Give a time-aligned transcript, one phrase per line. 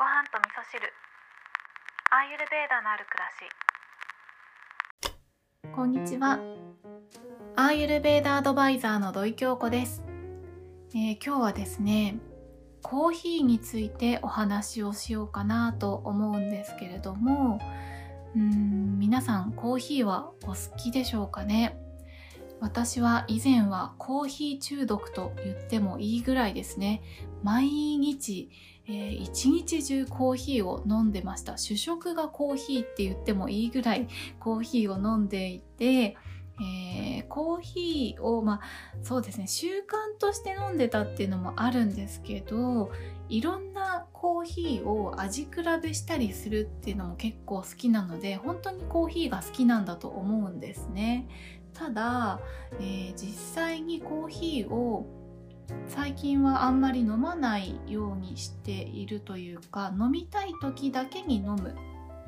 [0.00, 0.80] ご飯と味噌汁。
[2.10, 3.28] アーユルベーダのある暮ら
[5.68, 5.76] し。
[5.76, 6.38] こんにちは。
[7.54, 10.02] アーユルベーダアドバイザーの土井京子です、
[10.94, 12.18] えー、今日はですね
[12.80, 17.60] コーヒーについてお話をしようかなと思うんですけれども
[18.34, 21.76] うん皆さんコーヒーはお好きでしょうかね？
[22.58, 27.02] 私は以前はコーヒー中毒と言ってもいいぐらいですね。
[27.42, 28.50] 毎日、
[28.90, 31.56] えー、一日中コーヒーを飲んでました。
[31.56, 34.08] 主食がコーヒーって言ってもいいぐらい
[34.40, 36.16] コーヒーを飲んでいて
[36.60, 38.60] えー、コーヒーをまあ
[39.02, 42.92] そうですね習慣として飲んでたっていうのもあるんですけど
[43.30, 45.48] いろんなコーヒーを味比
[45.82, 51.28] べしたりするっていうのも結構好きなので本当にコーヒーが好きなんだと思うんですね。
[51.72, 52.40] ただ、
[52.80, 55.06] えー、実際にコーヒーを
[55.88, 61.74] 最近はあんまり飲まないようにしているというか飲みたい時だけに飲む。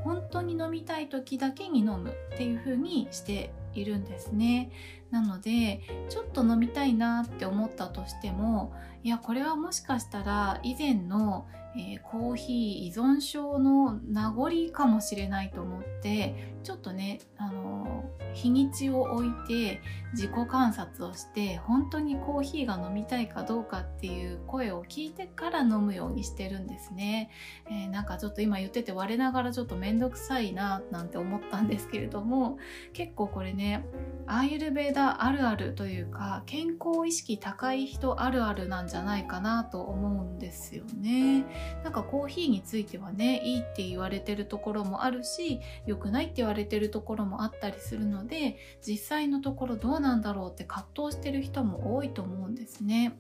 [0.05, 4.71] 本当に飲みたい時だけに飲むっていう風にしているんですね。
[5.11, 8.73] なのでちょっと飲みたいなって思ったとしても
[9.05, 11.47] いやこれはもしかしたら以前の、
[11.77, 12.57] えー、コーヒー
[12.89, 18.05] 依存症の名残かもしれないと思ってちょっとねあの
[18.35, 19.81] 日にちを置いて
[20.13, 27.31] 自己観察をして本当にコーヒーが飲みたいかどうかっていう声を聞いてから飲むようにしてるんですね、
[27.67, 32.59] えー、なんかちょっと今言ってて我ながらちょっと面倒くさいななんて思ったんですけれども
[32.93, 33.87] 結構これね
[34.27, 41.45] アーユルベーダあるあるというか健康意識高い人あるあるなんじゃないかなと思うんですよね。
[41.85, 48.57] なんかコーヒーについてはねいいって言われてるところもあるし良くないって言われてるところもあったりするので
[48.87, 53.19] 実際のところどうなんだろうって葛藤してる人も多いと思うんですね。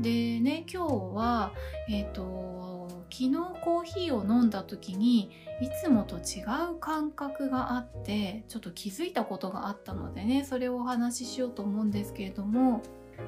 [0.00, 1.52] でね今日は
[1.88, 3.30] えっ、ー、と昨日
[3.62, 5.30] コーヒーを飲んだ時に
[5.60, 12.82] いつもと違う感覚があってちょっと気づいたことがあったのでねそれをお話ししようと思うんですけれども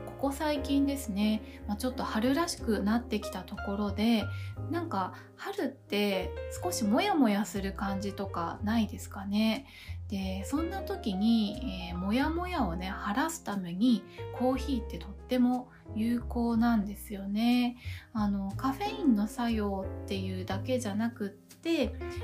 [0.07, 4.25] ここ最近ですね、まあ、ちょっと春らしくなってきたところで
[4.71, 6.31] なんか春って
[6.63, 9.67] 少しモヤモヤする感じとかないですかね。
[10.09, 14.05] でそんな時に、えー、モヤモヤをね晴らすために
[14.35, 17.77] コーヒーってとっても有効なんですよね。
[18.13, 21.31] あのカフェインの作用っていうだけじゃなくっ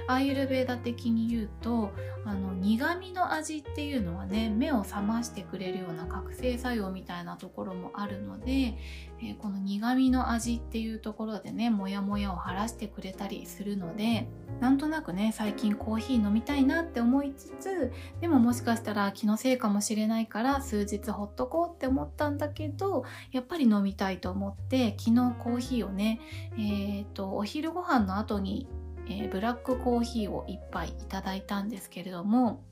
[0.08, 1.92] アーユルベーダ的に言うと
[2.24, 14.28] あの苦味の味っていうのはね目を覚ましてくれるような覚醒作用みたいなところもあるので、えー、この苦味の味っていうところでねモヤモヤを晴らしてくれたりするので
[14.60, 26.20] なんとなくね最近コーヒー飲みたいなって思いつつでももしかしたら気のせいかもしれないから数日ほっとこうって思ったんだけどやっぱり飲みたいと思って昨日コーヒーをね
[26.56, 28.66] えーと、お昼ご飯の後に
[29.10, 32.62] えー、ブラックコーヒーを1杯いただいたんですけれども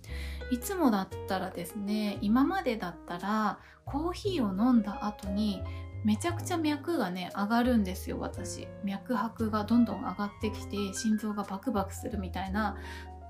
[0.50, 5.62] いつもだったらですね今までだったらコーヒーを飲んだ後に
[6.04, 8.68] めちゃくちゃ脈がね上がるんですよ私。
[8.84, 12.76] 脈拍がどんどん上がってきて心臓がバクバクするみたいな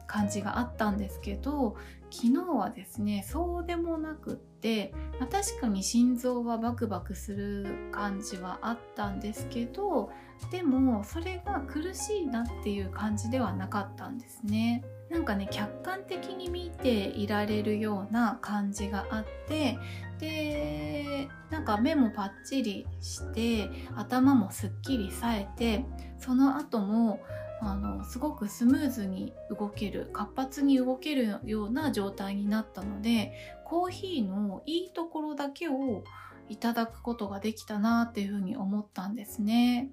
[0.07, 1.77] 感じがあったんですけど
[2.11, 10.11] 昨日はですねそうでもなくってまあ確かに心臓はバクバクする感じはあったんですけど
[10.51, 14.85] でもそれが苦しいなっていう感じではなかったんですね。
[15.11, 19.79] なんかね客観的に見ていられるような感じがあって
[20.19, 25.85] でなんか目もパッチリして頭もすっきりさえて
[26.19, 27.21] その後も
[27.61, 33.33] あのすごくスムーズに動ける活発に動けるような状態になったので
[33.65, 36.05] コーヒーのいいところだけを
[36.49, 39.91] いただくことができたなっていうふうに思ったんですね。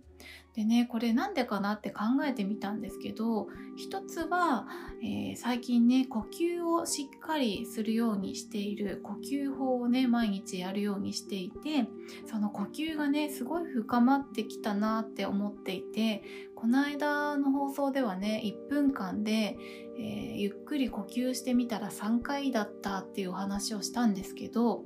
[0.56, 4.68] でねこれなんでかなって考えてみたんですけど一つは、
[5.02, 11.88] えー、最近ね呼吸をしっかりするようにしている呼吸法をね毎日やるようにしていて
[12.28, 16.22] その呼吸がねすごい深まってきたなって思っていて
[16.56, 19.58] この間の放送ではね1分間で、
[19.98, 24.84] えー、ゆっくり呼吸してみたら3回だったっていうお話をしたんですけど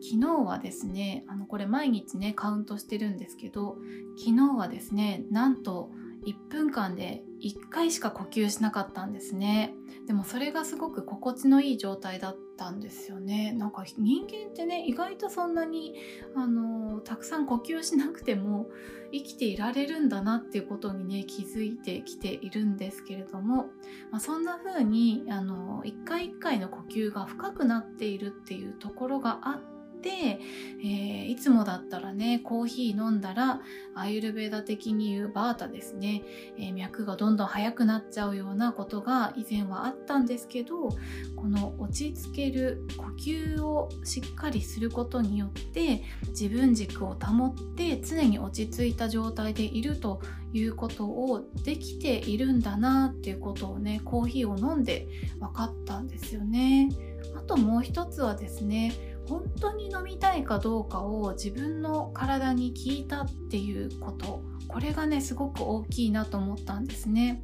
[0.00, 3.76] 昨日はですねあのこれ毎日ねカウントしてるんですけど
[4.18, 5.90] 昨日はですねなんと
[6.26, 9.74] 1分間で1回しか呼吸しなかったんですね。
[10.06, 13.52] でもそれがすごく心地のいい状態だったんですよね。
[13.52, 15.94] なんか人間ってね意外とそんなに
[16.34, 18.66] あのたくさん呼吸しなくても
[19.12, 23.68] 生きていられるんだなっていうことにね気づいてきているんですけれども、
[24.10, 33.60] まあ、そんな風にあの一回一回の呼吸が深くなっているっていうところがあって、えー、いつもだったらねコーヒー飲んだら
[33.94, 36.22] アーユルベーダ的に言うバータですね、
[36.58, 50.20] えー、脈がどんどん速くなっちゃうようなことが以前はあったんですけどこの落ち着ける呼吸をしっかりすることによって自分軸を保って常に落ち着いた状態でいると
[50.52, 55.06] いうことをできているんだなっていうことをねコーヒーを飲んで
[55.38, 56.88] 分かったんですよね。
[57.36, 58.92] あともう一つはですね
[59.28, 64.42] 本当に飲みたいかどうかを自分の体に聞いたっていうこと。
[64.68, 67.42] これがねすごく大きいなと思ったんですね。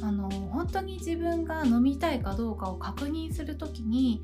[0.00, 4.22] あの本当に自分が飲みたいかどうかを確認する時に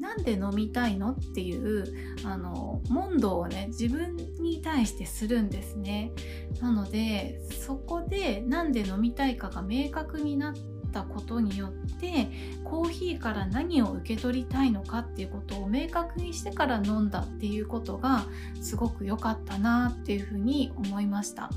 [0.00, 1.84] なんで飲みたいのっていう
[2.24, 6.12] あの問答をね自分に対してするんですね。
[6.60, 12.28] なのでそこでなんで飲みたいかが明確になってったことによって
[12.64, 18.26] コーヒーから何を受け取りたいのかっていうことを明確にしてから飲んだっていうことが
[18.60, 21.50] すごく良かったなっていうふうに思いました。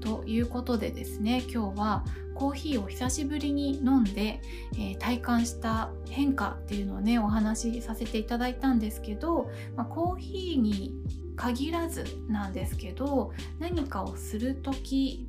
[0.00, 4.40] ということでですね今日はコーヒーを久しぶりに飲んで、
[4.74, 10.94] えー、体感した変化っていうのをねお話しさせていただいたんですけど、まあ、コーヒーに
[11.34, 15.26] 限らずなんですけど何かをする時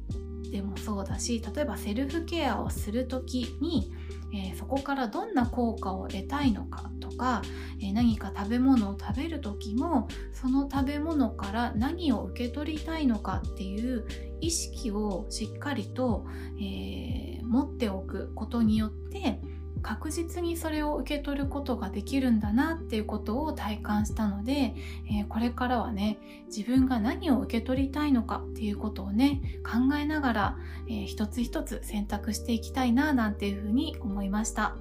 [0.51, 3.91] でもそうだし例えばセルフケアをする時に、
[4.33, 7.41] えー、そこからどんな効果を得たいのかとか、
[7.81, 14.05] えー、何か食べ物を食べる時もその食べ物から何を受け取りたいのかっていう
[14.39, 16.25] 意識をしっかりと、
[16.59, 19.39] えー、持っておくことによって
[19.81, 24.75] 確実にそれを受け取ることができるんだなっていうことを体感したので、
[25.09, 30.57] えー、これからはね自分が何を受け取りたいのかっていうことをね考えながら、
[30.87, 34.75] えー、一つ一つ選択していきたいななんていうふうに思いました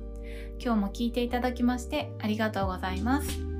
[0.63, 3.56] 今日も聞いていただきましてありがとうございます。